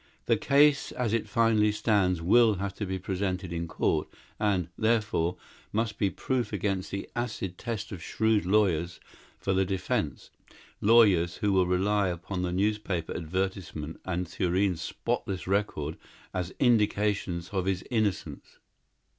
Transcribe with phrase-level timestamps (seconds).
[0.25, 4.07] The case as it finally stands will have to be presented in court,
[4.39, 5.37] and, therefore,
[5.71, 8.99] must be proof against the acid test of shrewd lawyers
[9.37, 10.31] for the defense,
[10.81, 15.97] lawyers who will rely upon the newspaper advertisement and Thurene's spotless record
[16.33, 18.57] as indications of his innocence."